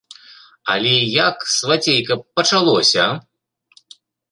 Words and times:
Але 0.75 0.93
як, 1.27 1.37
свацейка, 1.57 2.13
пачалося?! 2.41 3.05